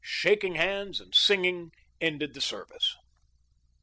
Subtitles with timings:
[0.03, 2.95] Shaking hands and singing ended the service."